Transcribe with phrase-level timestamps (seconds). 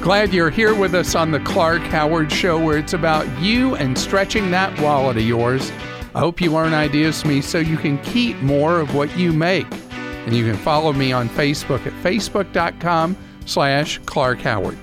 [0.00, 3.98] Glad you're here with us on the Clark Howard Show, where it's about you and
[3.98, 5.70] stretching that wallet of yours.
[6.14, 9.30] I hope you learn ideas from me so you can keep more of what you
[9.30, 9.66] make.
[9.92, 14.78] And you can follow me on Facebook at facebook.com slash Clark Howard.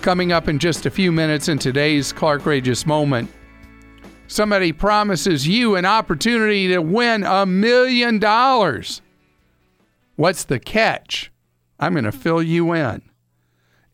[0.00, 3.28] Coming up in just a few minutes in today's Clark Rageous Moment,
[4.28, 9.02] somebody promises you an opportunity to win a million dollars.
[10.14, 11.32] What's the catch?
[11.80, 13.02] I'm going to fill you in.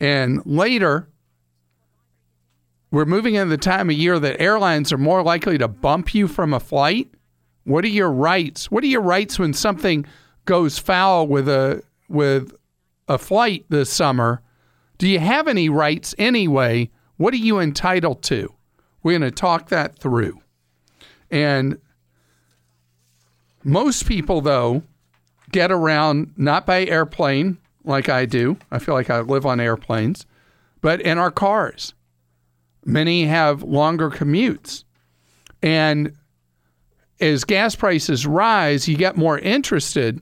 [0.03, 1.09] And later,
[2.91, 6.27] we're moving into the time of year that airlines are more likely to bump you
[6.27, 7.09] from a flight.
[7.63, 8.69] What are your rights?
[8.69, 10.05] What are your rights when something
[10.45, 12.53] goes foul with a with
[13.07, 14.43] a flight this summer?
[14.99, 16.91] Do you have any rights anyway?
[17.17, 18.53] What are you entitled to?
[19.05, 20.41] We're going to talk that through.
[21.31, 21.79] And
[23.63, 24.83] most people though
[25.53, 28.57] get around not by airplane like I do.
[28.71, 30.27] I feel like I live on airplanes,
[30.81, 31.95] but in our cars.
[32.85, 34.85] Many have longer commutes.
[35.63, 36.17] And
[37.21, 40.21] as gas prices rise, you get more interested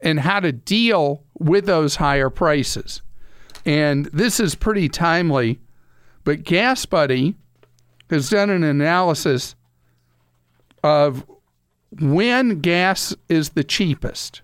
[0.00, 3.02] in how to deal with those higher prices.
[3.64, 5.58] And this is pretty timely,
[6.24, 7.34] but Gas Buddy
[8.10, 9.54] has done an analysis
[10.82, 11.24] of
[12.00, 14.42] when gas is the cheapest.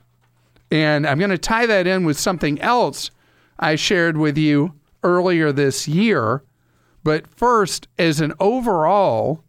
[0.74, 3.12] And I'm going to tie that in with something else
[3.60, 6.42] I shared with you earlier this year.
[7.04, 9.44] But first, as an overall,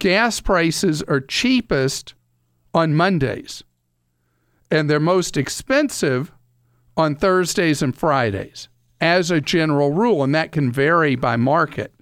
[0.00, 2.14] gas prices are cheapest
[2.74, 3.62] on Mondays,
[4.68, 6.32] and they're most expensive
[6.96, 8.68] on Thursdays and Fridays
[9.00, 11.94] as a general rule, and that can vary by market.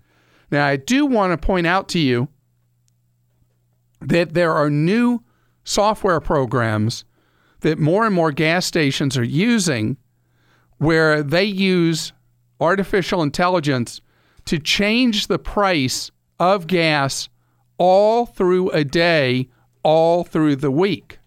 [0.50, 2.28] Now, I do want to point out to you
[4.00, 5.22] that there are new
[5.62, 7.04] software programs
[7.64, 9.96] that more and more gas stations are using
[10.76, 12.12] where they use
[12.60, 14.02] artificial intelligence
[14.44, 17.30] to change the price of gas
[17.78, 19.48] all through a day,
[19.82, 21.18] all through the week.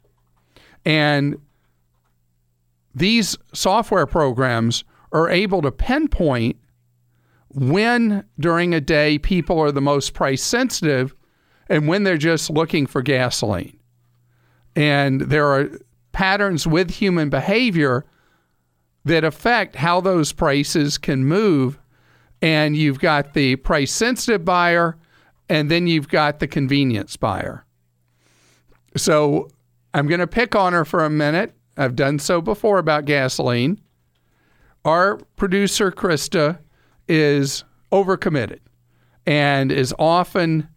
[0.85, 1.41] And
[2.93, 6.57] these software programs are able to pinpoint
[7.49, 11.15] when during a day people are the most price sensitive
[11.67, 13.79] and when they're just looking for gasoline.
[14.75, 15.71] And there are
[16.17, 18.03] patterns with human behavior
[19.05, 21.77] that affect how those prices can move.
[22.41, 24.97] And you've got the price sensitive buyer,
[25.47, 27.63] and then you've got the convenience buyer.
[28.95, 29.49] So
[29.93, 31.53] I'm going to pick on her for a minute.
[31.77, 33.79] I've done so before about gasoline.
[34.85, 36.57] Our producer, Krista,
[37.07, 38.61] is overcommitted
[39.27, 40.67] and is often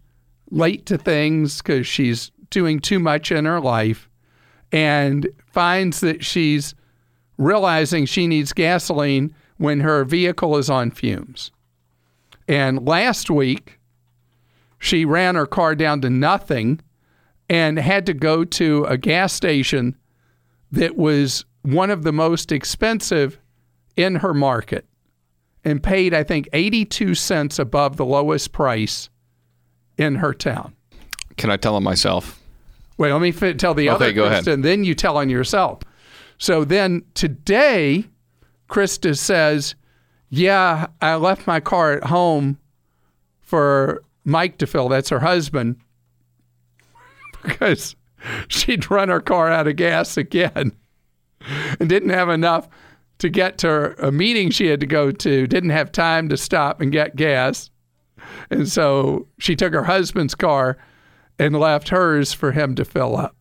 [0.51, 4.10] late to things because she's doing too much in her life
[4.73, 6.75] and finds that she's
[7.39, 11.51] realizing she needs gasoline when her vehicle is on fumes.
[12.49, 13.79] And last week,
[14.79, 16.81] she ran her car down to nothing
[17.49, 19.97] and had to go to a gas station
[20.73, 23.39] that was one of the most expensive
[23.97, 24.87] in her market
[25.65, 29.11] and paid, I think, 82 cents above the lowest price
[29.99, 30.75] in her town.
[31.37, 32.40] Can I tell him myself?
[33.01, 34.45] Wait, let me fit, tell the Okay, other go ahead.
[34.45, 35.81] Krista, and then you tell on yourself.
[36.37, 38.05] So then today,
[38.69, 39.75] Krista says,
[40.29, 42.59] "Yeah, I left my car at home
[43.41, 44.91] for Mike to fill.
[44.91, 45.77] That's her husband,
[47.43, 47.97] because
[48.49, 50.73] she'd run her car out of gas again,
[51.81, 52.69] and didn't have enough."
[53.21, 56.81] To get to a meeting she had to go to, didn't have time to stop
[56.81, 57.71] and get gas.
[58.49, 60.79] And so she took her husband's car
[61.41, 63.35] and left hers for him to fill up.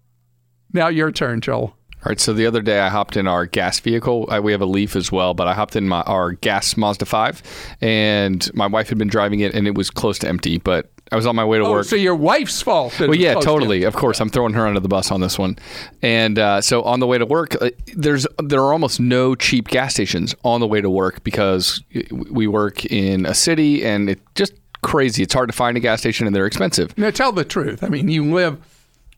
[0.74, 1.76] Now your turn, Joel.
[2.02, 2.20] All right.
[2.20, 4.26] So the other day I hopped in our gas vehicle.
[4.30, 7.06] I, we have a Leaf as well, but I hopped in my our gas Mazda
[7.06, 7.44] 5
[7.82, 11.16] and my wife had been driving it and it was close to empty, but I
[11.18, 11.86] was on my way to Oh, work.
[11.86, 12.98] so your wife's fault.
[13.00, 13.84] Well, yeah, close to- totally.
[13.84, 15.58] Of course, I'm throwing her under the bus on this one.
[16.04, 19.68] And uh, so on the way to work, uh, there's there are almost no cheap
[19.68, 21.84] gas stations on the way to work because
[22.29, 25.23] we work in a city and it just crazy.
[25.23, 26.97] It's hard to find a gas station and they're expensive.
[26.97, 27.84] Now tell the truth.
[27.84, 28.59] I mean, you live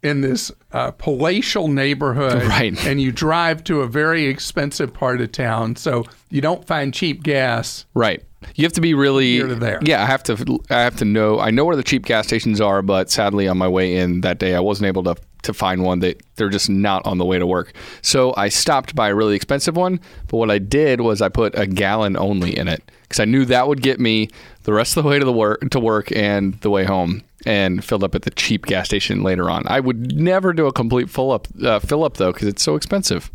[0.04, 2.86] in this uh, palatial neighborhood, Right.
[2.86, 7.24] And you drive to a very expensive part of town, so you don't find cheap
[7.24, 7.86] gas.
[7.94, 8.24] Right.
[8.56, 9.80] You have to be really Here to there.
[9.84, 10.60] Yeah, I have to.
[10.72, 11.40] I have to know.
[11.40, 14.40] I know where the cheap gas stations are, but sadly, on my way in that
[14.40, 16.00] day, I wasn't able to to find one.
[16.00, 17.74] That they're just not on the way to work.
[18.02, 20.00] So I stopped by a really expensive one.
[20.28, 23.46] But what I did was I put a gallon only in it because I knew
[23.46, 24.30] that would get me
[24.64, 27.84] the rest of the way to the work to work and the way home, and
[27.84, 29.64] filled up at the cheap gas station later on.
[29.68, 32.76] I would never do a complete full up uh, fill up though because it's so
[32.76, 33.32] expensive.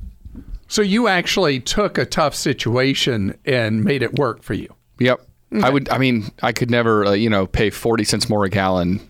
[0.69, 4.75] So you actually took a tough situation and made it work for you.
[4.99, 5.20] Yep.
[5.62, 5.88] I would.
[5.91, 9.00] I mean, I could never, uh, you know, pay forty cents more a gallon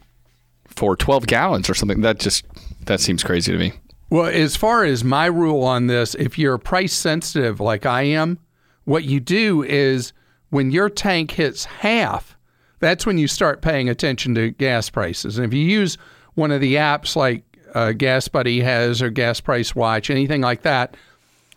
[0.67, 2.03] for twelve gallons or something.
[2.03, 2.45] That just
[2.87, 3.73] that seems crazy to me.
[4.09, 8.39] Well, as far as my rule on this, if you're price sensitive like I am,
[8.85, 10.13] what you do is
[10.51, 12.37] when your tank hits half,
[12.79, 15.39] that's when you start paying attention to gas prices.
[15.39, 15.99] And if you use
[16.35, 17.43] one of the apps like
[17.75, 20.97] uh, Gas Buddy has or Gas Price Watch, anything like that,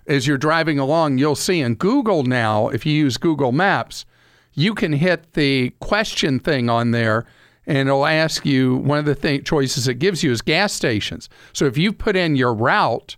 [0.07, 4.05] as you're driving along, you'll see in Google now, if you use Google Maps,
[4.53, 7.25] you can hit the question thing on there
[7.69, 11.30] and it'll ask you one of the th- choices it gives you is gas stations.
[11.54, 13.16] So if you put in your route,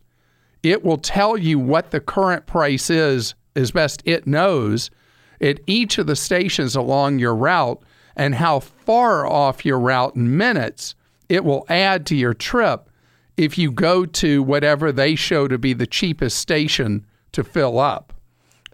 [0.62, 4.92] it will tell you what the current price is as best it knows
[5.40, 7.82] at each of the stations along your route
[8.18, 10.96] and how far off your route in minutes
[11.30, 12.90] it will add to your trip
[13.38, 18.12] if you go to whatever they show to be the cheapest station to fill up.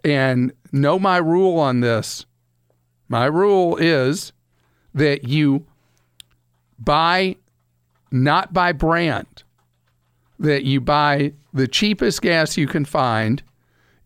[0.04, 2.26] And know my rule on this.
[3.08, 4.32] My rule is
[4.98, 5.64] that you
[6.78, 7.36] buy
[8.10, 9.44] not by brand,
[10.38, 13.42] that you buy the cheapest gas you can find.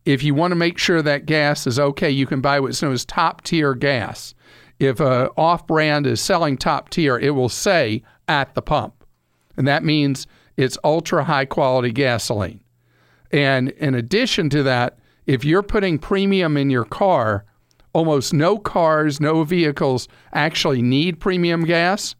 [0.05, 2.93] If you want to make sure that gas is okay, you can buy what's known
[2.93, 4.35] as top tier gas.
[4.79, 9.05] If a off brand is selling top tier, it will say at the pump.
[9.57, 12.61] And that means it's ultra high quality gasoline.
[13.31, 17.45] And in addition to that, if you're putting premium in your car,
[17.93, 22.15] almost no cars, no vehicles actually need premium gas.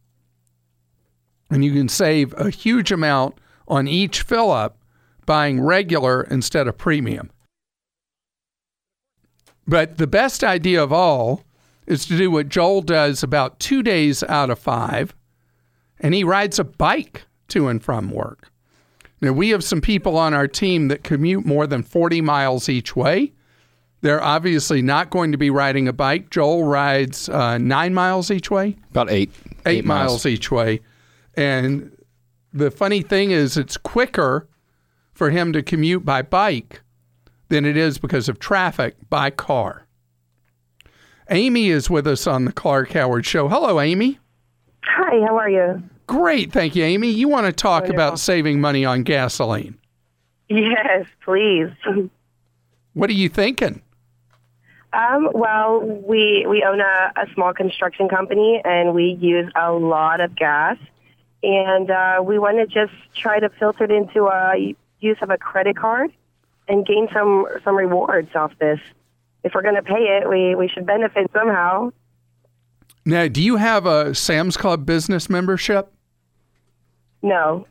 [1.51, 3.37] And you can save a huge amount
[3.69, 4.79] on each fill up
[5.27, 7.31] buying regular instead of premium.
[9.67, 11.45] But the best idea of all
[11.87, 15.15] is to do what Joel does about two days out of five,
[16.01, 18.51] and he rides a bike to and from work.
[19.21, 22.97] Now, we have some people on our team that commute more than 40 miles each
[22.97, 23.33] way.
[24.03, 26.31] They're obviously not going to be riding a bike.
[26.31, 29.31] Joel rides uh, nine miles each way, About eight.
[29.65, 30.27] eight, miles.
[30.27, 30.81] each way.
[31.35, 31.97] And
[32.53, 34.49] the funny thing is, it's quicker
[35.15, 36.83] for him to commute by bike
[37.49, 39.87] than it is because of traffic by car.
[41.31, 43.49] Amy is with us on the Clark Howard Show.
[43.49, 44.19] Hello, Amy.
[44.85, 45.83] Hi, how are you?
[46.09, 46.53] Great.
[46.53, 47.11] Thank you, Amy.
[47.11, 47.95] You want to talk Wonderful.
[47.95, 49.79] about saving money on gasoline.
[50.49, 51.69] Yes, please.
[52.95, 53.81] What are you thinking?
[54.93, 60.21] Um, well, we we own a, a small construction company and we use a lot
[60.21, 60.77] of gas,
[61.43, 65.39] and uh, we want to just try to filter it into a use of a
[65.39, 66.13] credit card
[66.69, 68.81] and gain some some rewards off this.
[69.45, 71.91] If we're going to pay it, we we should benefit somehow.
[73.05, 75.93] Now, do you have a Sam's Club business membership?
[77.23, 77.67] No.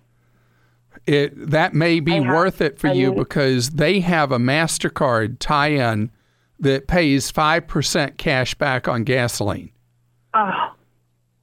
[1.06, 4.38] It that may be I have- worth it for I you because they have a
[4.40, 6.10] Mastercard tie-in
[6.62, 9.72] that pays five percent cash back on gasoline.
[10.34, 10.74] Oh,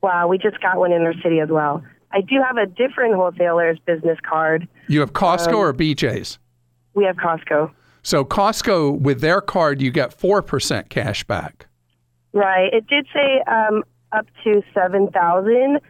[0.03, 0.29] wow.
[0.29, 1.83] We just got one in our city as well.
[2.11, 4.67] I do have a different wholesaler's business card.
[4.89, 6.39] You have Costco Um, or BJ's.
[6.95, 7.71] We have Costco.
[8.03, 11.67] So Costco with their card, you get four percent cash back.
[12.33, 12.73] Right.
[12.73, 15.81] It did say um, up to seven thousand.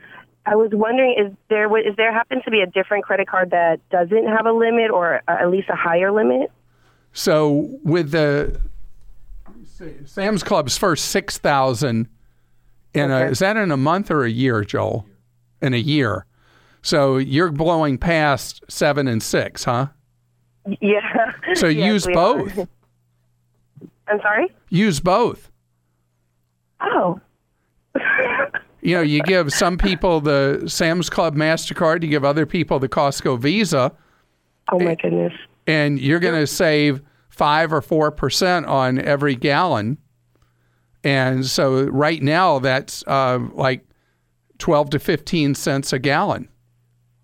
[0.47, 3.87] I was wondering, is there is there happen to be a different credit card that
[3.91, 6.51] doesn't have a limit, or uh, at least a higher limit?
[7.13, 8.61] So with the
[10.05, 12.09] Sam's Club's first six thousand,
[12.95, 15.07] in a, is that in a month or a year, Joel?
[15.63, 16.25] In a year.
[16.83, 19.89] So you're blowing past seven and six, huh?
[20.81, 21.33] Yeah.
[21.55, 22.59] So Yes, use both.
[22.59, 22.69] are.
[24.09, 24.47] I'm sorry.
[24.71, 25.51] Use both.
[26.81, 27.21] Oh.
[28.81, 32.89] You know, you give some people the Sam's Club Mastercard, you give other people the
[32.89, 33.93] Costco Visa,
[34.73, 35.33] oh my goodness.
[35.67, 37.03] and you're going to save
[37.39, 39.97] five or four percent on every gallon.
[41.05, 43.87] And so right now that's uh, like
[44.59, 46.49] twelve to fifteen cents a gallon.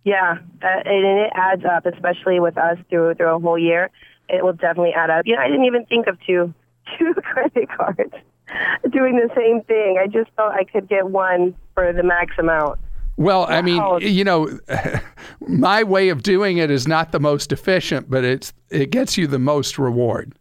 [0.04, 3.90] Yeah, uh, and it adds up, especially with us through through a whole year.
[4.28, 5.26] It will definitely add up.
[5.26, 6.54] You know, I didn't even think of two
[6.98, 8.14] two credit cards
[8.90, 9.98] doing the same thing.
[10.00, 12.78] I just thought I could get one for the max amount.
[13.16, 14.58] Well, I mean, you know,
[15.40, 19.26] my way of doing it is not the most efficient, but it's it gets you
[19.26, 20.34] the most reward.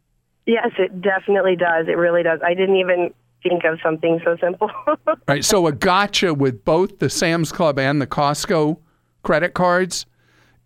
[0.45, 1.87] Yes, it definitely does.
[1.87, 2.39] It really does.
[2.43, 3.13] I didn't even
[3.43, 4.71] think of something so simple.
[5.27, 5.45] Right.
[5.45, 8.77] So a gotcha with both the Sam's Club and the Costco
[9.23, 10.05] credit cards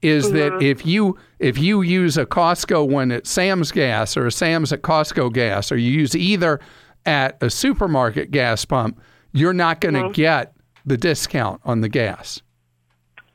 [0.01, 0.61] is that mm-hmm.
[0.61, 4.81] if you if you use a Costco one at Sam's Gas or a Sam's at
[4.81, 6.59] Costco Gas, or you use either
[7.05, 8.99] at a supermarket gas pump,
[9.31, 10.11] you're not going to mm-hmm.
[10.13, 10.56] get
[10.87, 12.41] the discount on the gas.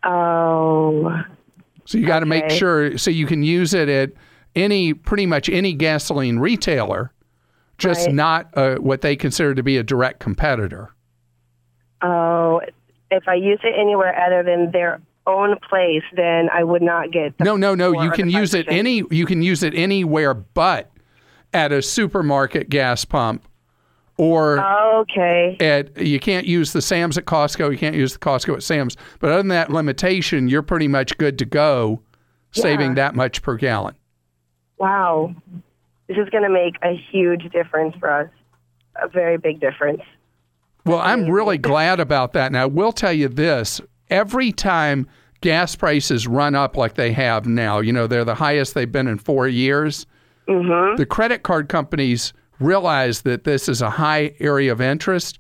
[0.03, 1.23] oh,
[1.85, 4.13] So you got to make sure so you can use it at
[4.57, 7.13] any pretty much any gasoline retailer,
[7.79, 8.15] just Right.
[8.15, 10.91] not uh, what they consider to be a direct competitor.
[12.01, 12.61] Oh,
[13.11, 17.39] if I use it anywhere other than their own place, then I would not get.
[17.39, 18.03] No, no, no.
[18.03, 19.05] You can use it any.
[19.11, 20.91] You can use it anywhere but
[21.53, 23.45] at a supermarket gas pump,
[24.23, 24.65] or
[25.01, 25.57] Okay.
[25.59, 27.73] at you can't use the Sam's at Costco.
[27.73, 28.97] You can't use the Costco at Sam's.
[29.19, 32.01] But other than that limitation, you're pretty much good to go,
[32.53, 32.95] saving Yeah.
[32.95, 33.95] that much per gallon.
[34.79, 35.35] Wow.
[36.07, 38.29] This is going to make a huge difference for us.
[39.03, 40.03] A very big difference.
[40.85, 42.53] Well, I'm really glad about that.
[42.53, 45.09] Now, we'll tell you this every time
[45.41, 49.09] gas prices run up like they have now, you know, they're the highest they've been
[49.09, 50.07] in four years.
[50.49, 50.97] Mm-hmm.
[50.97, 52.33] The credit card companies
[52.65, 55.39] realize that this is a high area of interest.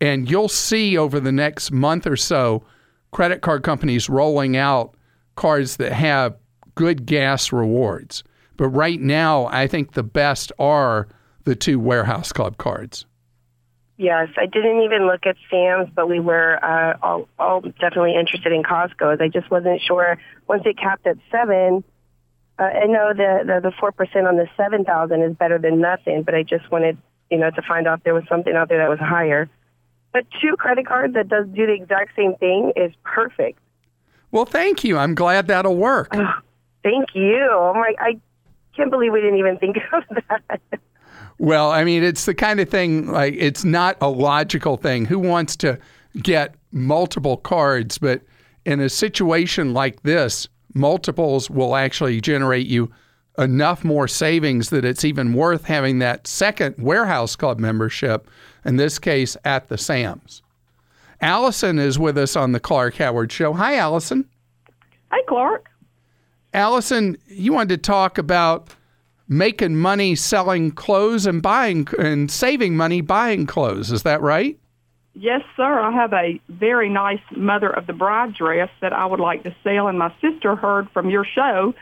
[0.00, 2.64] And you'll see over the next month or so
[3.10, 4.94] credit card companies rolling out
[5.36, 6.36] cards that have
[6.74, 8.24] good gas rewards.
[8.56, 11.08] But right now, I think the best are
[11.44, 13.06] the two warehouse club cards.
[13.96, 18.52] Yes, I didn't even look at Sam's, but we were uh, all, all definitely interested
[18.52, 19.20] in Costco's.
[19.20, 20.18] I just wasn't sure.
[20.48, 21.84] Once it capped at seven,
[22.58, 26.22] uh, I know the the four percent on the seven thousand is better than nothing,
[26.22, 26.96] but I just wanted
[27.30, 29.48] you know to find out if there was something out there that was higher.
[30.12, 33.58] But two credit cards that does do the exact same thing is perfect.
[34.30, 34.96] Well, thank you.
[34.96, 36.12] I'm glad that'll work.
[36.84, 37.48] Thank you.
[37.50, 38.20] Oh my, I
[38.76, 40.60] can't believe we didn't even think of that.
[41.38, 45.04] Well, I mean, it's the kind of thing like it's not a logical thing.
[45.06, 45.78] Who wants to
[46.22, 47.98] get multiple cards?
[47.98, 48.22] But
[48.64, 52.90] in a situation like this, multiples will actually generate you
[53.38, 58.28] enough more savings that it's even worth having that second warehouse club membership,
[58.64, 60.42] in this case at the Sam's.
[61.20, 63.52] Allison is with us on the Clark Howard Show.
[63.54, 64.28] Hi, Allison.
[65.10, 65.68] Hey, Clark.
[66.52, 68.68] Allison, you wanted to talk about
[69.28, 73.90] making money selling clothes and buying and saving money buying clothes.
[73.90, 74.58] Is that right?
[75.14, 75.78] Yes, sir.
[75.78, 79.54] I have a very nice Mother of the Bride dress that I would like to
[79.62, 81.72] sell, and my sister heard from your show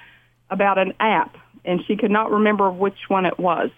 [0.50, 3.70] about an app, and she could not remember which one it was.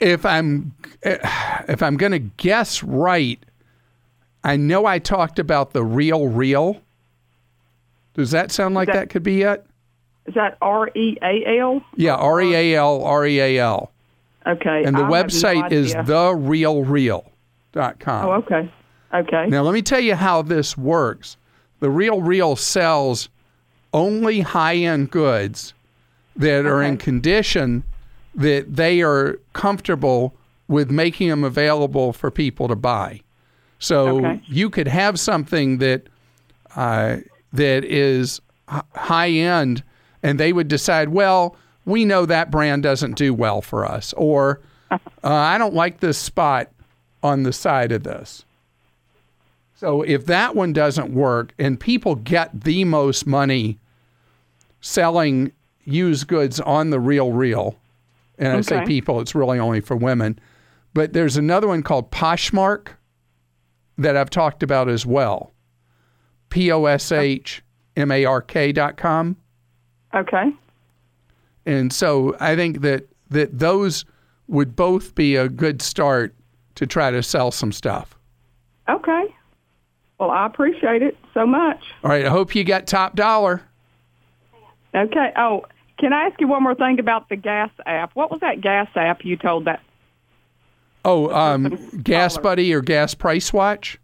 [0.00, 1.18] If I'm eh,
[1.68, 3.38] if I'm going to guess right,
[4.42, 6.80] I know I talked about the real real.
[8.14, 9.64] Does that sound like that- that could be it?
[10.26, 11.84] Is that R E A L?
[11.96, 13.92] Yeah, R E A L R E A L.
[14.46, 14.82] Okay.
[14.84, 15.70] And the I have no website
[16.48, 17.24] real idea.
[17.84, 18.26] therealreal.com.
[18.26, 18.72] Oh, okay.
[19.12, 19.46] Okay.
[19.48, 21.36] Now, let me tell you how this works.
[21.80, 23.28] The Real Real sells
[23.92, 25.74] only high end goods
[26.36, 27.84] that are in condition
[28.34, 30.34] that they are comfortable
[30.66, 33.20] with making them available for people to buy.
[33.78, 34.40] So Okay.
[34.46, 36.02] you could have something that
[36.74, 37.18] uh,
[37.52, 38.40] that is
[38.72, 39.84] h- high end,
[40.24, 41.54] and they would decide, well,
[41.84, 46.18] we know that brand doesn't do well for us, or uh, I don't like this
[46.18, 46.70] spot
[47.24, 48.44] on the side of this.
[49.74, 53.78] So if that one doesn't work and people get the most money
[54.80, 55.50] selling
[55.84, 57.76] used goods on the real real,
[58.38, 60.38] and I say people, it's really only for women,
[60.92, 62.88] but there's another one called Poshmark
[63.98, 65.52] that I've talked about as well.
[66.50, 67.62] P O S H
[67.96, 69.36] M A R K dot com.
[70.14, 70.52] Okay.
[71.66, 74.04] And so I think that that those
[74.46, 76.34] would both be a good start
[76.76, 78.16] to try to sell some stuff.
[78.88, 79.34] Okay.
[80.18, 81.80] Well, I appreciate it so much.
[82.02, 83.62] All right, I hope you got top dollar.
[84.94, 85.32] Okay.
[85.36, 85.64] Oh,
[85.98, 88.12] can I ask you one more thing about the gas app?
[88.14, 89.80] What was that gas app you told that
[91.06, 92.38] Oh, um, Gas.
[92.38, 93.98] Buddy or Gas Price Watch?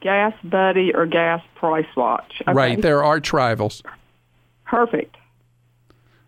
[0.00, 2.40] Gas Buddy or Gas Price Watch?
[2.42, 2.52] Okay.
[2.52, 3.82] Right, There are rivals.
[4.64, 5.16] Perfect.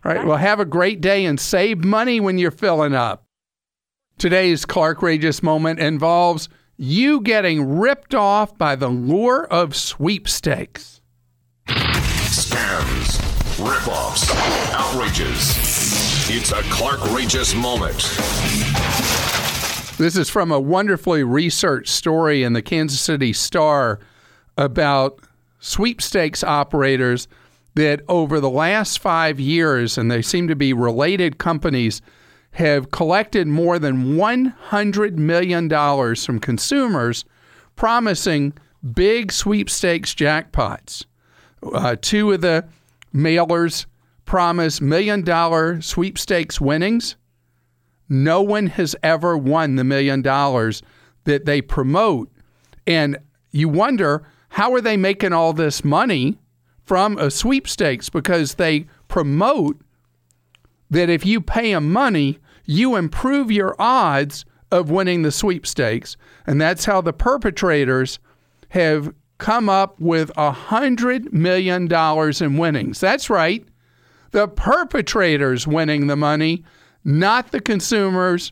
[0.05, 3.22] All right, well, have a great day and save money when you're filling up.
[4.17, 11.01] Today's Clark Rageous moment involves you getting ripped off by the lure of sweepstakes.
[11.67, 13.19] Scams,
[13.57, 14.29] ripoffs,
[14.73, 15.57] outrages.
[16.29, 17.97] It's a Clark Rageous moment.
[19.97, 23.99] This is from a wonderfully researched story in the Kansas City Star
[24.57, 25.19] about
[25.59, 27.27] sweepstakes operators
[27.75, 32.01] that over the last five years, and they seem to be related companies,
[32.53, 35.69] have collected more than $100 million
[36.15, 37.25] from consumers,
[37.75, 38.53] promising
[38.93, 41.05] big sweepstakes jackpots.
[41.73, 42.65] Uh, two of the
[43.13, 43.85] mailers
[44.25, 47.15] promise million dollar sweepstakes winnings.
[48.09, 50.83] No one has ever won the million dollars
[51.23, 52.31] that they promote.
[52.85, 53.17] And
[53.51, 56.37] you wonder how are they making all this money
[56.85, 59.81] from a sweepstakes because they promote
[60.89, 66.17] that if you pay them money, you improve your odds of winning the sweepstakes.
[66.47, 68.19] And that's how the perpetrators
[68.69, 72.99] have come up with a $100 million in winnings.
[72.99, 73.65] That's right.
[74.31, 76.63] The perpetrators winning the money,
[77.03, 78.51] not the consumers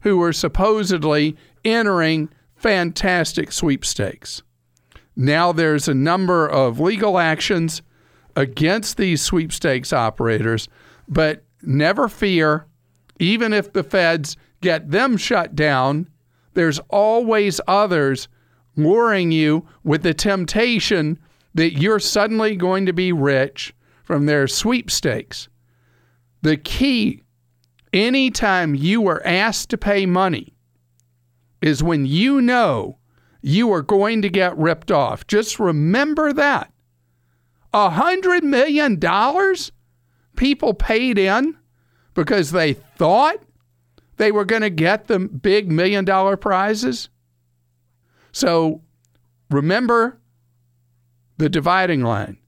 [0.00, 4.42] who were supposedly entering fantastic sweepstakes.
[5.14, 7.82] Now there's a number of legal actions
[8.34, 10.68] against these sweepstakes operators,
[11.06, 12.66] but never fear,
[13.22, 16.08] even if the feds get them shut down,
[16.54, 18.28] there's always others
[18.76, 21.18] luring you with the temptation
[21.54, 25.48] that you're suddenly going to be rich from their sweepstakes.
[26.42, 27.22] The key,
[27.92, 30.54] anytime you are asked to pay money,
[31.60, 32.98] is when you know
[33.40, 35.26] you are going to get ripped off.
[35.28, 36.72] Just remember that.
[37.72, 39.70] A hundred million dollars
[40.34, 41.56] people paid in
[42.14, 43.38] because they thought
[44.16, 47.08] they were going to get the big million dollar prizes.
[48.32, 48.82] So
[49.50, 50.18] remember
[51.38, 52.38] the dividing line.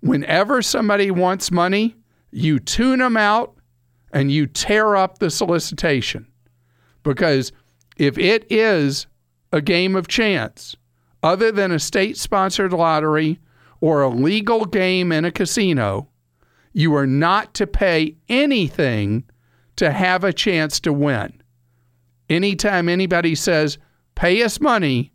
[0.00, 1.96] Whenever somebody wants money,
[2.30, 3.54] you tune them out
[4.12, 6.26] and you tear up the solicitation.
[7.02, 7.52] Because
[7.96, 9.06] if it is
[9.52, 10.76] a game of chance,
[11.22, 13.38] other than a state sponsored lottery
[13.80, 16.08] or a legal game in a casino,
[16.72, 19.24] you are not to pay anything
[19.76, 21.42] to have a chance to win.
[22.28, 23.78] Anytime anybody says,
[24.14, 25.12] pay us money,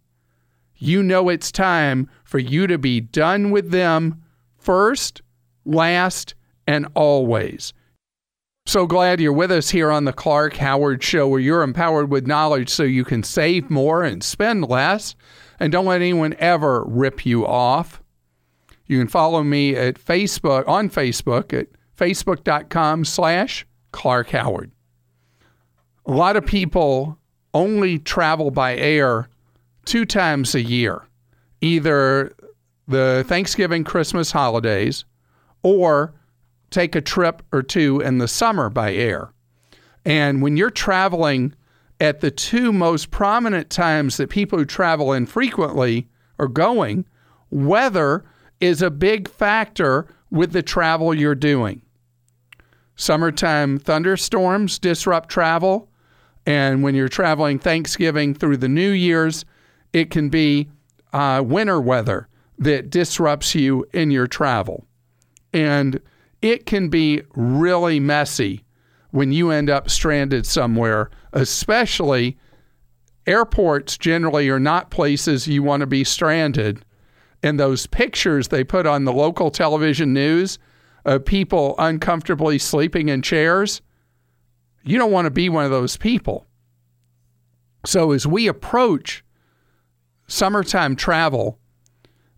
[0.76, 4.22] you know it's time for you to be done with them
[4.58, 5.22] first,
[5.66, 6.36] last,
[6.68, 7.74] and always.
[8.66, 12.28] So glad you're with us here on the Clark Howard Show, where you're empowered with
[12.28, 15.16] knowledge so you can save more and spend less.
[15.60, 18.02] And don't let anyone ever rip you off.
[18.88, 21.68] You can follow me at Facebook on Facebook at
[21.98, 24.72] facebook.com slash Clark Howard.
[26.06, 27.18] A lot of people
[27.54, 29.28] only travel by air
[29.86, 31.04] two times a year,
[31.62, 32.32] either
[32.88, 35.06] the Thanksgiving Christmas holidays
[35.64, 36.14] or
[36.70, 39.32] take a trip or two in the summer by air.
[40.06, 41.54] And when you're traveling
[42.00, 46.08] at the two most prominent times that people who travel infrequently
[46.40, 47.06] are going,
[47.50, 48.24] weather
[48.60, 51.82] is a big factor with the travel you're doing.
[52.96, 55.90] Summertime thunderstorms disrupt travel.
[56.46, 59.46] And when you're traveling Thanksgiving through the New Year's,
[59.94, 60.70] it can be
[61.14, 64.86] uh, winter weather that disrupts you in your travel.
[65.54, 66.02] And
[66.42, 68.64] it can be really messy
[69.12, 72.38] when you end up stranded somewhere, especially
[73.26, 76.84] airports generally are not places you want to be stranded.
[77.48, 80.60] And those pictures they put on the local television news
[81.06, 83.82] of people uncomfortably sleeping in chairs,
[84.84, 86.46] you don't want to be one of those people.
[87.86, 89.24] So as we approach
[90.28, 91.58] summertime travel,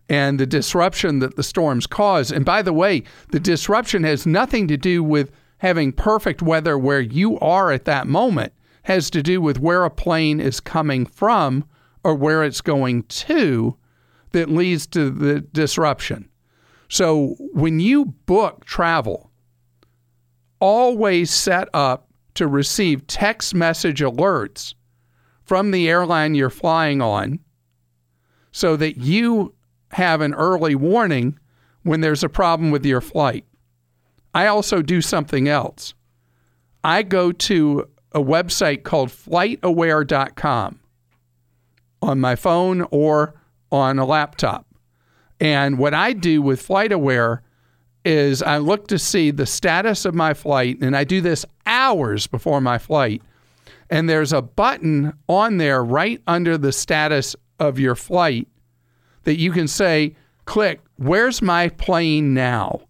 [0.08, 2.30] and the disruption that the storms cause.
[2.30, 7.00] And by the way, the disruption has nothing to do with having perfect weather where
[7.00, 8.52] you are at that moment,
[8.84, 11.64] has to do with where a plane is coming from
[12.04, 13.76] or where it's going to
[14.32, 16.28] that leads to the disruption.
[16.88, 19.30] So when you book travel,
[20.60, 24.74] always set up to receive text message alerts
[25.42, 27.40] from the airline you're flying on
[28.52, 29.54] so that you
[29.92, 31.38] have an early warning
[31.82, 33.44] when there's a problem with your flight.
[34.34, 35.94] I also do something else.
[36.84, 40.80] I go to a website called flightaware.com
[42.02, 43.34] on my phone or
[43.72, 44.66] on a laptop.
[45.40, 47.40] And what I do with FlightAware
[48.04, 52.26] is I look to see the status of my flight, and I do this hours
[52.26, 53.22] before my flight.
[53.90, 58.48] And there's a button on there right under the status of your flight
[59.24, 62.80] that you can say, click, where's my plane now?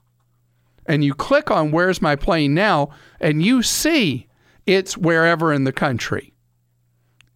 [0.86, 2.90] And you click on where's my plane now,
[3.20, 4.26] and you see
[4.66, 6.32] it's wherever in the country.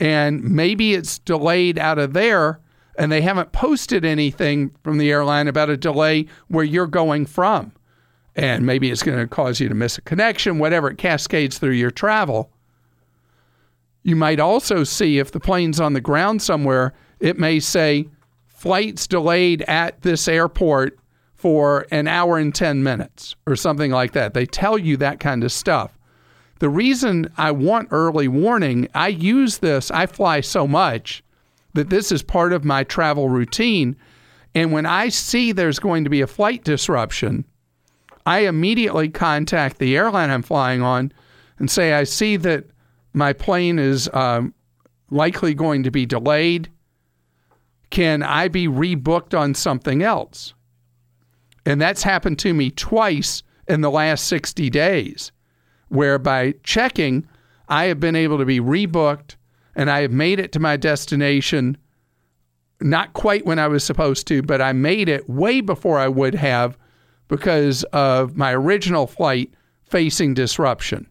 [0.01, 2.61] And maybe it's delayed out of there,
[2.97, 7.73] and they haven't posted anything from the airline about a delay where you're going from.
[8.37, 11.73] And maybe it's going to cause you to miss a connection, whatever, it cascades through
[11.73, 12.51] your travel.
[14.03, 18.09] You might also see if the plane's on the ground somewhere, it may say
[18.49, 20.99] flights delayed at this airport
[21.35, 24.35] for an hour and 10 minutes or something like that.
[24.35, 25.99] They tell you that kind of stuff.
[26.61, 31.23] The reason I want early warning, I use this, I fly so much
[31.75, 33.97] that this is part of my travel routine.
[34.55, 37.45] And when I see there's going to be a flight disruption,
[38.27, 41.13] I immediately contact the airline I'm flying on
[41.59, 42.65] and say, I see that
[43.13, 44.55] my plane is um,
[45.11, 46.71] likely going to be delayed.
[47.91, 50.55] Can I be rebooked on something else?
[51.67, 55.33] And that's happened to me twice in the last 60 days,
[55.89, 57.27] where by checking,
[57.69, 59.37] I have been able to be rebooked
[59.77, 61.77] and I have made it to my destination
[62.81, 66.35] not quite when I was supposed to, but I made it way before I would
[66.35, 66.77] have
[67.29, 69.53] because of my original flight
[69.85, 71.07] facing disruption.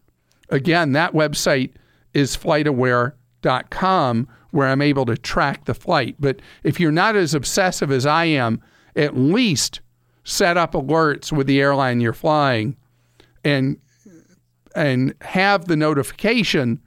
[0.50, 1.72] Again, that website
[2.12, 6.14] is flightaware.com where I'm able to track the flight.
[6.20, 8.60] But if you're not as obsessive as I am,
[8.94, 9.80] at least
[10.22, 12.76] set up alerts with the airline you're flying
[13.44, 13.78] and
[14.76, 16.80] and have the notification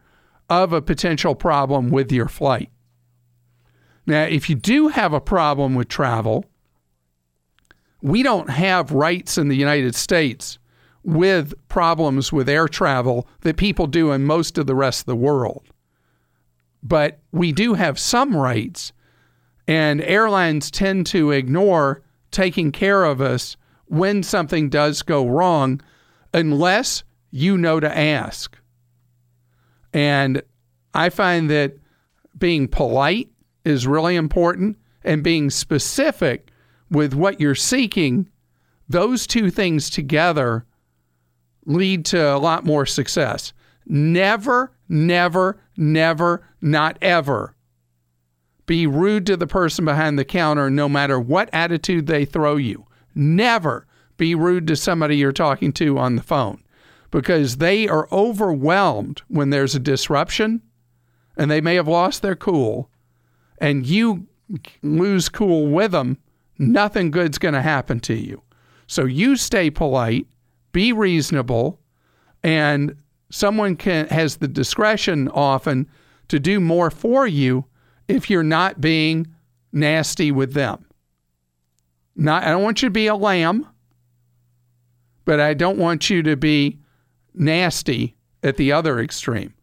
[0.50, 2.70] of a potential problem with your flight.
[4.06, 6.46] Now, if you do have a problem with travel,
[8.02, 10.60] we don't have rights in the United States
[11.04, 15.16] with problems with air travel that people do in most of the rest of the
[15.16, 15.68] world.
[16.82, 18.94] But we do have some rights,
[19.68, 25.82] and airlines tend to ignore taking care of us when something does go wrong
[26.34, 28.58] unless you know to ask.
[29.98, 30.44] And
[30.94, 31.76] I find that
[32.38, 33.32] being polite
[33.66, 36.52] is really important and being specific
[36.92, 38.30] with what you're seeking,
[38.88, 40.68] those two things together
[41.66, 43.54] lead to a lot more success.
[43.88, 47.56] Never, never, never, not ever
[48.68, 52.86] be rude to the person behind the counter no matter what attitude they throw you.
[53.16, 56.62] Never be rude to somebody you're talking to on the phone
[57.12, 60.62] because they are overwhelmed when there's a disruption
[61.38, 62.90] and they may have lost their cool
[63.60, 64.28] and you
[64.82, 66.18] lose cool with them,
[66.58, 68.42] nothing good's going to happen to you.
[68.88, 70.28] So you stay polite,
[70.72, 71.80] be reasonable,
[72.44, 72.96] and
[73.30, 75.88] someone can has the discretion often
[76.30, 77.66] to do more for you
[78.08, 79.28] if you're not being
[79.72, 80.86] nasty with them.
[82.16, 83.68] Not I don't want you to be a lamb,
[85.26, 86.80] but I don't want you to be
[87.40, 89.54] nasty at the other extreme.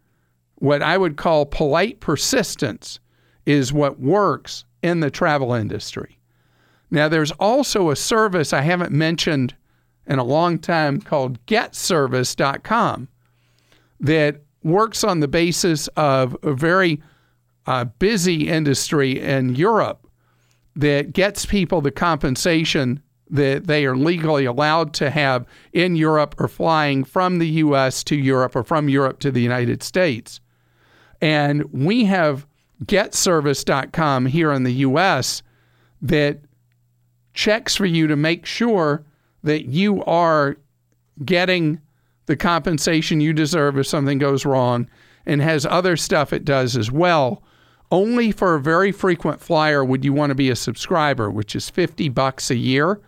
[0.56, 3.00] What I would call polite persistence
[3.46, 6.18] is what works in the travel industry.
[6.90, 9.54] Now, there's also a service I haven't mentioned
[10.06, 13.08] in a long time called getservice.com
[14.00, 17.02] that works on the basis of a very
[17.66, 20.06] uh, busy industry in Europe
[20.76, 26.48] that gets people the compensation that they are legally allowed to have in Europe or
[26.48, 30.40] flying from the US to Europe or from Europe to the United States.
[31.20, 32.46] And we have
[32.84, 35.42] getservice.com here in the US
[36.02, 36.40] that
[37.32, 39.04] checks for you to make sure
[39.42, 40.56] that you are
[41.24, 41.80] getting
[42.26, 44.88] the compensation you deserve if something goes wrong
[45.26, 47.42] and has other stuff it does as well.
[47.90, 51.70] Only for a very frequent flyer would you want to be a subscriber, which is
[51.70, 53.00] 50 bucks a year.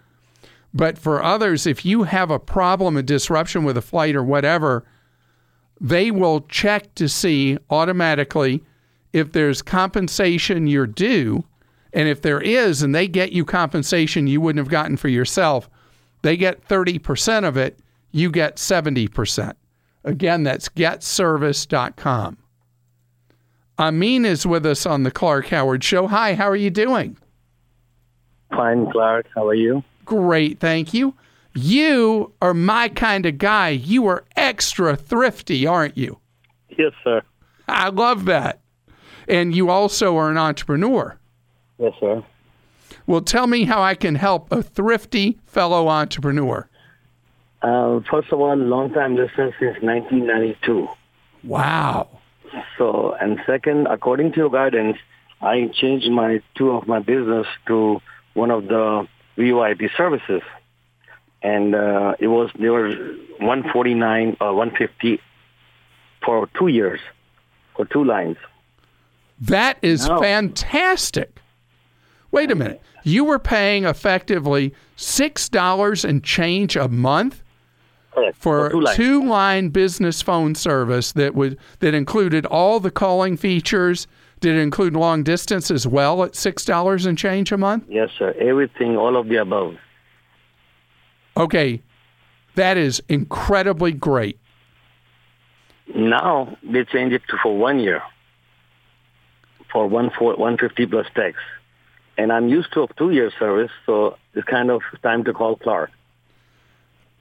[0.77, 4.85] But for others, if you have a problem, a disruption with a flight or whatever,
[5.81, 8.63] they will check to see automatically
[9.15, 11.45] if there's compensation you're due.
[11.95, 15.71] And if there is, and they get you compensation you wouldn't have gotten for yourself,
[16.21, 17.79] they get 30% of it,
[18.13, 19.55] you get 70%.
[20.05, 22.37] Again, that's getservice.com.
[23.79, 26.07] Amin is with us on the Clark Howard Show.
[26.07, 27.17] Hi, how are you doing?
[28.51, 29.27] Fine, Clark.
[29.35, 29.83] How are you?
[30.07, 31.15] Great, thank you.
[31.55, 33.71] You are my kind of guy.
[33.71, 36.19] You are extra thrifty, aren't you?
[36.79, 37.23] Yes, sir.
[37.69, 38.61] I love that.
[39.29, 41.19] And you also are an entrepreneur.
[41.79, 42.25] Yes, sir.
[43.07, 46.69] Well, tell me how I can help a thrifty fellow entrepreneur.
[47.63, 50.89] Uh, first of all, long time listener since 1992.
[51.45, 52.09] Wow.
[52.79, 54.99] So, and second, according to your guidance,
[55.41, 58.01] I changed my two of my business to
[58.35, 60.43] one of the VoIP services,
[61.43, 62.89] and uh, it was they were
[63.39, 65.21] 149 or 150
[66.25, 67.01] for two years,
[67.77, 68.37] for two lines.
[69.41, 70.21] That is No.
[70.21, 71.39] fantastic.
[72.33, 72.81] Wait a minute.
[73.05, 77.43] You were paying effectively $6 and change a month
[78.13, 78.37] Correct.
[78.39, 84.07] for two a two-line business phone service that would that included all the calling features.
[84.41, 87.85] Did it include long distance as well at $6 and change a month?
[87.89, 88.35] Yes, sir.
[88.39, 89.77] Everything, all of the above.
[91.37, 91.83] Okay.
[92.57, 94.39] That is incredibly great.
[95.95, 98.03] Now they change it to for one year,
[99.71, 101.37] for one for 150 plus tax,
[102.19, 105.57] and I'm used to a two year service, so it's kind of time to call
[105.57, 105.91] Clark.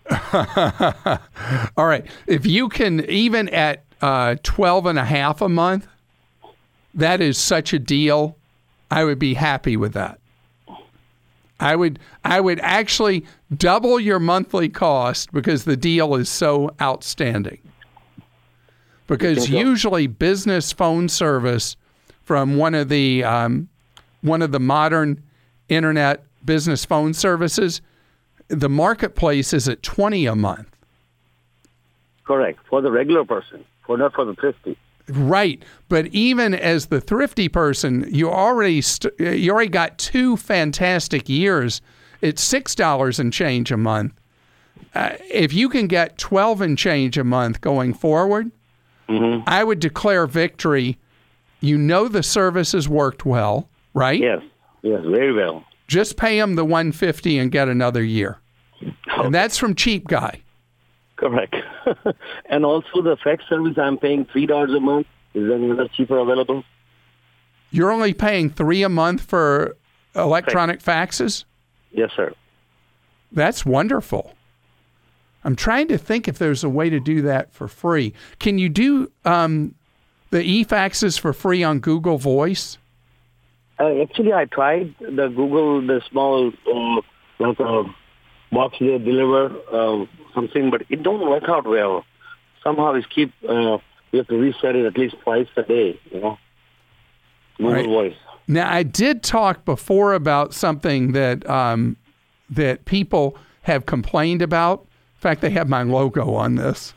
[1.77, 2.05] All right.
[2.27, 5.87] If you can, even at uh, 12 and a half a month,
[6.95, 8.37] that is such a deal.
[8.89, 10.19] I would be happy with that.
[11.59, 17.59] I would I would actually double your monthly cost because the deal is so outstanding.
[19.07, 21.77] Because usually business phone service
[22.23, 23.69] from one of the um,
[24.21, 25.21] one of the modern
[25.69, 27.81] internet business phone services,
[28.47, 30.75] the marketplace is at twenty a month.
[32.25, 32.59] Correct.
[32.67, 34.77] For the regular person, for not for the thrifty.
[35.07, 41.29] Right, but even as the thrifty person, you already st- you already got two fantastic
[41.29, 41.79] years.
[42.21, 44.13] It's six dollars and change a month.
[44.95, 48.51] Uh, if you can get twelve and change a month going forward,
[49.07, 50.97] I would declare victory.
[51.59, 54.19] You know the service has worked well, right?
[54.19, 54.41] Yes.
[54.81, 55.01] Yes.
[55.05, 55.63] Very well.
[55.87, 58.39] Just pay them the one fifty and get another year,
[59.07, 60.41] and that's from Cheap Guy.
[61.15, 61.55] Correct.
[62.45, 65.07] and also the fax service, I'm paying three dollars a month.
[65.33, 66.63] Is there any other cheaper available?
[67.71, 69.75] You're only paying three a month for
[70.15, 71.43] electronic faxes.
[71.91, 72.33] Yes, sir.
[73.31, 74.33] That's wonderful.
[75.43, 78.13] I'm trying to think if there's a way to do that for free.
[78.39, 79.75] Can you do um,
[80.31, 82.77] the e-faxes for free on Google Voice?
[83.79, 87.01] Uh, actually, I tried the Google, the small uh,
[87.39, 87.83] like a
[88.51, 92.05] box they deliver uh, something, but it don't work out well.
[92.63, 93.77] Somehow it's keep uh,
[94.11, 95.99] you have to reset it at least twice a day.
[96.11, 96.37] You know,
[97.59, 97.85] Right.
[97.85, 98.15] Voice.
[98.47, 101.95] Now, I did talk before about something that um,
[102.49, 104.81] that people have complained about.
[104.81, 106.93] In fact, they have my logo on this.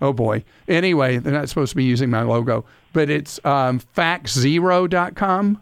[0.00, 0.44] Oh boy.
[0.68, 5.60] Anyway, they're not supposed to be using my logo, but it's um, faxzero.com.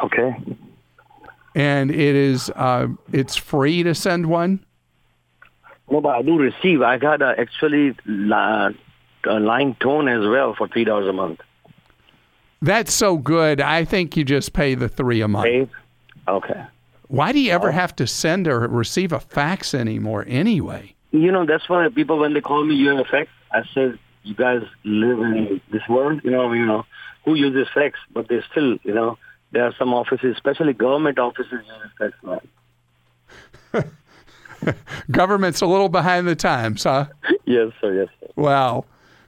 [0.00, 0.36] Okay.
[1.54, 4.64] and it is uh, it's free to send one.
[5.90, 6.82] No, but I do receive.
[6.82, 8.70] I got uh, actually uh,
[9.24, 11.40] a line tone as well for three dollars a month.
[12.60, 13.60] That's so good.
[13.60, 15.70] I think you just pay the three a month.
[16.26, 16.66] Okay.
[17.06, 20.24] Why do you ever have to send or receive a fax anymore?
[20.28, 23.62] Anyway, You know, that's why people when they call me you have a fax, I
[23.72, 26.20] said you guys live in this world.
[26.22, 26.84] You know, you know
[27.24, 29.18] who uses fax, but they still, you know,
[29.52, 32.40] there are some offices, especially government offices, use fax now.
[35.10, 37.06] government's a little behind the times, huh?
[37.44, 37.94] Yes, sir.
[37.94, 38.28] Yes, sir.
[38.36, 38.84] Wow.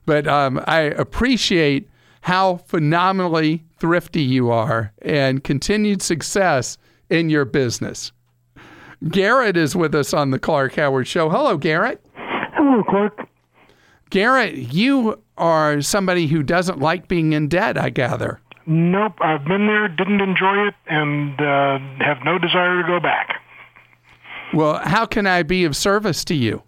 [0.07, 1.89] But um, I appreciate
[2.23, 8.13] how phenomenally thrifty you are and continued success in your business.
[9.09, 11.31] Garrett is with us on the Clark Howard Show.
[11.31, 12.05] Hello, Garrett.
[12.15, 13.27] Hello, Clark.
[14.11, 18.41] Garrett, you are somebody who doesn't like being in debt, I gather.
[18.67, 23.40] Nope, I've been there, didn't enjoy it, and uh, have no desire to go back.
[24.53, 26.63] Well, how can I be of service to you?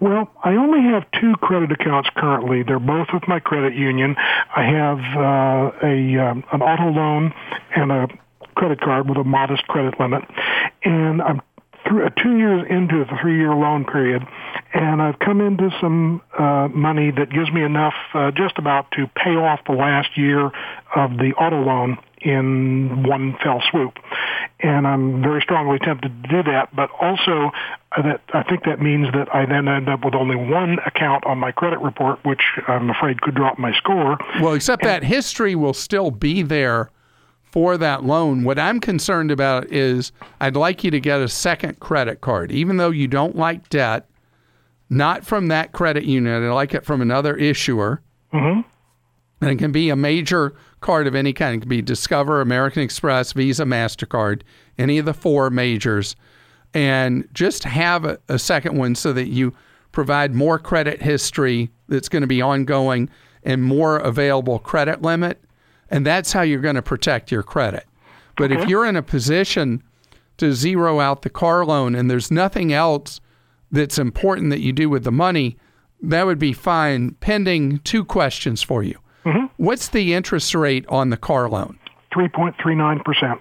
[0.00, 2.62] Well, I only have two credit accounts currently.
[2.62, 4.14] They're both with my credit union.
[4.54, 7.34] I have uh, a um, an auto loan
[7.74, 8.06] and a
[8.54, 10.22] credit card with a modest credit limit,
[10.84, 11.42] and I'm
[11.86, 14.22] through, uh, two years into the three-year loan period,
[14.74, 19.06] and I've come into some uh, money that gives me enough uh, just about to
[19.16, 20.46] pay off the last year
[20.94, 23.98] of the auto loan in one fell swoop.
[24.60, 27.50] And I'm very strongly tempted to do that, but also
[27.96, 31.24] uh, that I think that means that I then end up with only one account
[31.26, 34.18] on my credit report, which I'm afraid could drop my score.
[34.40, 36.90] Well, except that history will still be there
[37.52, 38.44] for that loan.
[38.44, 42.76] What I'm concerned about is I'd like you to get a second credit card, even
[42.76, 44.08] though you don't like debt,
[44.90, 46.44] not from that credit union.
[46.44, 48.02] I like it from another issuer.
[48.32, 48.60] Mm-hmm.
[49.40, 51.56] And it can be a major card of any kind.
[51.56, 54.42] It can be Discover, American Express, Visa, MasterCard,
[54.78, 56.16] any of the four majors.
[56.74, 59.54] And just have a, a second one so that you
[59.92, 63.08] provide more credit history that's going to be ongoing
[63.42, 65.42] and more available credit limit.
[65.90, 67.86] And that's how you're going to protect your credit.
[68.36, 69.82] But if you're in a position
[70.36, 73.20] to zero out the car loan and there's nothing else
[73.72, 75.56] that's important that you do with the money,
[76.00, 78.98] that would be fine, pending two questions for you.
[79.56, 81.78] What's the interest rate on the car loan?
[82.12, 83.38] 3.39%.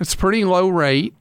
[0.00, 1.14] It's a pretty low rate.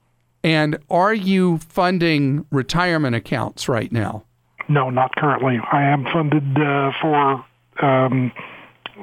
[0.43, 4.23] And are you funding retirement accounts right now?
[4.69, 5.59] No, not currently.
[5.71, 7.45] I am funded uh, for
[7.81, 8.31] um,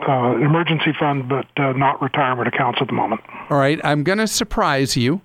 [0.08, 3.20] uh, emergency fund, but uh, not retirement accounts at the moment.
[3.50, 5.20] All right, I'm going to surprise you,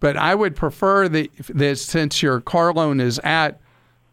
[0.00, 3.60] but I would prefer that, that since your car loan is at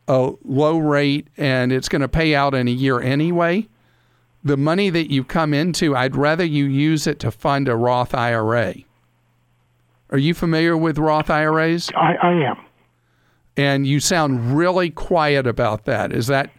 [0.07, 3.67] a low rate and it's going to pay out in a year anyway,
[4.45, 8.13] the money that you come into, I'd rather you use it to fund a Roth
[8.13, 8.75] IRA.
[10.11, 11.89] Are you familiar with Roth IRAs?
[11.97, 12.57] I, I am.
[13.57, 16.13] And you sound really quiet about that.
[16.13, 16.51] Is that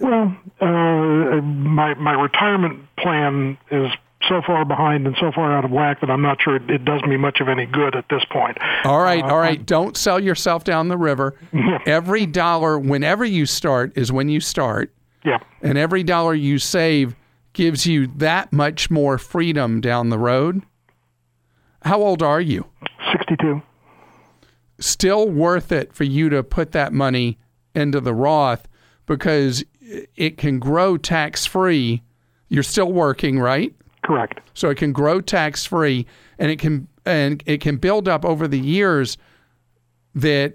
[0.00, 3.90] Well, uh, my my retirement plan is
[4.28, 6.84] so far behind and so far out of whack that I'm not sure it, it
[6.84, 8.58] does me much of any good at this point.
[8.84, 9.22] all right?
[9.24, 9.64] all right.
[9.64, 11.34] Don't sell yourself down the river.
[11.86, 14.92] Every dollar, whenever you start, is when you start.
[15.24, 15.38] Yeah.
[15.62, 17.14] And every dollar you save
[17.52, 20.62] gives you that much more freedom down the road.
[21.82, 22.66] How old are you?
[23.12, 23.62] 62.
[24.78, 27.38] Still worth it for you to put that money
[27.74, 28.68] into the Roth
[29.06, 29.64] because
[30.16, 32.02] it can grow tax free.
[32.48, 33.74] You're still working, right?
[34.04, 34.40] Correct.
[34.54, 36.06] So it can grow tax free
[36.38, 39.16] and it can and it can build up over the years
[40.14, 40.54] that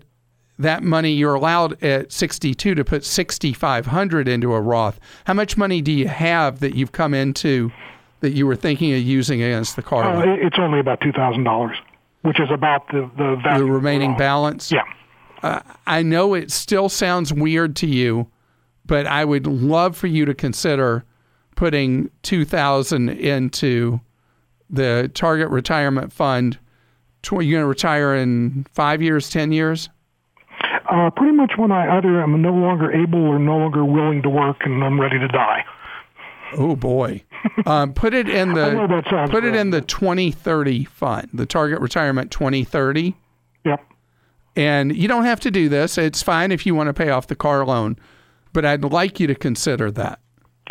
[0.57, 4.99] that money you're allowed at 62 to put 6500 into a Roth.
[5.25, 7.71] How much money do you have that you've come into
[8.21, 10.29] that you were thinking of using against the car Uh, loan?
[10.41, 11.77] it's only about two thousand dollars,
[12.21, 14.19] which is about the the, value the the remaining Roth.
[14.19, 14.71] balance?
[14.71, 14.83] Yeah.
[15.85, 18.27] I know it still sounds weird to you,
[18.85, 21.03] but I would love for you to consider
[21.55, 23.99] putting 2000 into
[24.69, 26.57] the target retirement fund.
[27.29, 29.89] You're going to retire in 5 years, 10 years?
[30.89, 34.29] Uh, pretty much when I either am no longer able or no longer willing to
[34.29, 35.63] work and I'm ready to die.
[36.57, 37.23] Oh boy.
[37.67, 41.45] Um, put it in I know that the put it in the 2030 fund, the
[41.45, 43.15] target retirement 2030.
[43.63, 43.81] Yep.
[44.55, 45.97] And you don't have to do this.
[45.97, 47.97] It's fine if you want to pay off the car loan,
[48.51, 50.19] but I'd like you to consider that.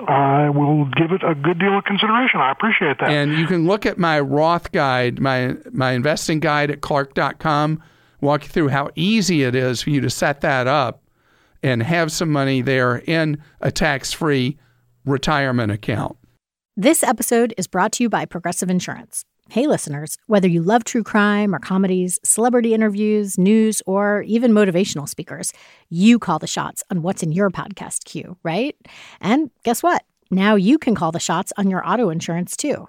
[0.09, 2.41] I will give it a good deal of consideration.
[2.41, 3.11] I appreciate that.
[3.11, 7.83] And you can look at my Roth guide, my my investing guide at clark.com,
[8.21, 11.03] walk you through how easy it is for you to set that up
[11.63, 14.59] and have some money there in a tax-free
[15.05, 16.17] retirement account.
[16.77, 19.25] This episode is brought to you by Progressive Insurance.
[19.51, 25.09] Hey, listeners, whether you love true crime or comedies, celebrity interviews, news, or even motivational
[25.09, 25.53] speakers,
[25.91, 28.75] you call the shots on what's in your podcast queue, right?
[29.21, 30.03] And guess what?
[30.31, 32.89] Now you can call the shots on your auto insurance too.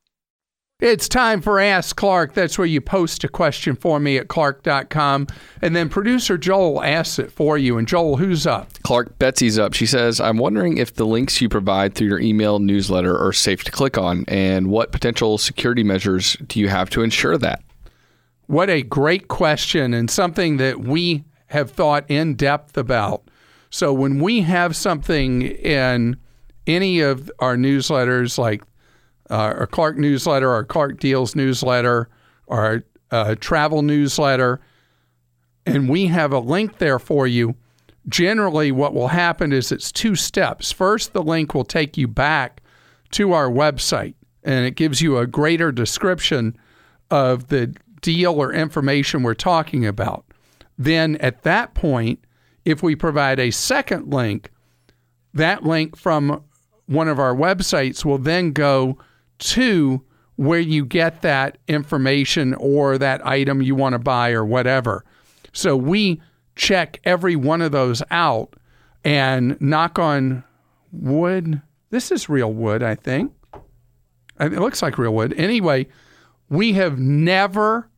[0.81, 2.33] It's time for Ask Clark.
[2.33, 5.27] That's where you post a question for me at clark.com.
[5.61, 7.77] And then producer Joel asks it for you.
[7.77, 8.67] And Joel, who's up?
[8.81, 9.75] Clark, Betsy's up.
[9.75, 13.63] She says, I'm wondering if the links you provide through your email newsletter are safe
[13.65, 17.61] to click on, and what potential security measures do you have to ensure that?
[18.47, 23.21] What a great question, and something that we have thought in depth about.
[23.69, 26.17] So, when we have something in
[26.65, 28.63] any of our newsletters, like
[29.31, 32.09] uh, our Clark newsletter, our Clark Deals newsletter,
[32.47, 34.59] our uh, travel newsletter,
[35.65, 37.55] and we have a link there for you,
[38.07, 40.71] generally what will happen is it's two steps.
[40.71, 42.61] First, the link will take you back
[43.11, 46.57] to our website and it gives you a greater description
[47.11, 50.25] of the deal or information we're talking about.
[50.77, 52.19] Then at that point,
[52.65, 54.49] if we provide a second link,
[55.33, 56.43] that link from
[56.87, 58.97] one of our websites will then go
[59.41, 60.01] to
[60.37, 65.03] where you get that information or that item you want to buy or whatever.
[65.53, 66.21] So we
[66.55, 68.55] check every one of those out
[69.03, 70.43] and knock on
[70.91, 71.61] wood.
[71.89, 73.33] This is real wood, I think.
[74.39, 75.33] It looks like real wood.
[75.37, 75.87] Anyway,
[76.49, 77.89] we have never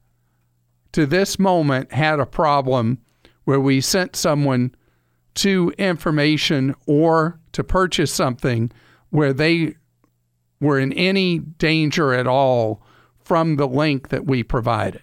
[0.91, 2.99] to this moment had a problem
[3.45, 4.73] where we sent someone
[5.35, 8.71] to information or to purchase something
[9.09, 9.75] where they
[10.63, 12.81] were in any danger at all
[13.23, 15.01] from the link that we provided.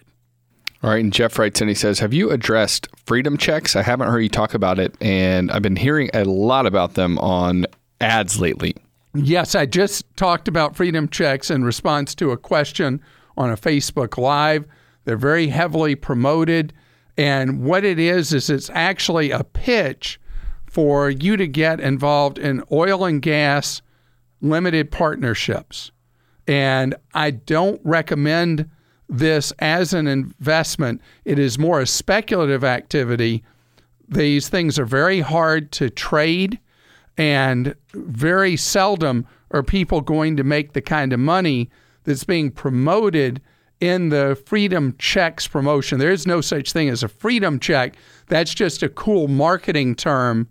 [0.83, 3.75] All right, and Jeff writes in, he says, Have you addressed freedom checks?
[3.75, 7.19] I haven't heard you talk about it, and I've been hearing a lot about them
[7.19, 7.67] on
[7.99, 8.75] ads lately.
[9.13, 13.01] Yes, I just talked about freedom checks in response to a question
[13.37, 14.65] on a Facebook Live.
[15.05, 16.73] They're very heavily promoted.
[17.17, 20.19] And what it is, is it's actually a pitch
[20.65, 23.81] for you to get involved in oil and gas
[24.41, 25.91] limited partnerships.
[26.47, 28.69] And I don't recommend
[29.07, 31.01] this as an investment.
[31.25, 33.43] It is more a speculative activity.
[34.07, 36.59] These things are very hard to trade.
[37.17, 41.69] And very seldom are people going to make the kind of money
[42.03, 43.41] that's being promoted
[43.79, 45.99] in the Freedom Checks promotion.
[45.99, 47.95] There is no such thing as a Freedom Check.
[48.27, 50.47] That's just a cool marketing term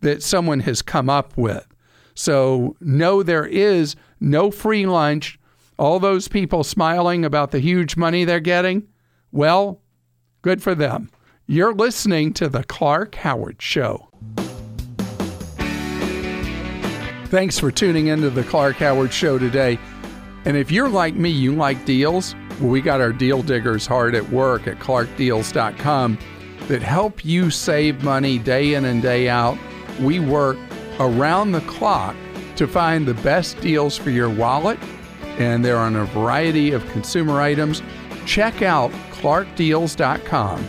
[0.00, 1.66] that someone has come up with.
[2.14, 5.38] So, no, there is no free lunch.
[5.78, 8.86] All those people smiling about the huge money they're getting,
[9.32, 9.80] well,
[10.42, 11.10] good for them.
[11.46, 14.08] You're listening to The Clark Howard Show.
[17.26, 19.78] Thanks for tuning into The Clark Howard Show today.
[20.44, 24.28] And if you're like me, you like deals, we got our deal diggers hard at
[24.30, 26.18] work at clarkdeals.com
[26.68, 29.58] that help you save money day in and day out.
[30.00, 30.56] We work
[31.00, 32.16] around the clock
[32.56, 34.78] to find the best deals for your wallet,
[35.38, 37.82] and they're on a variety of consumer items.
[38.26, 40.68] Check out clarkdeals.com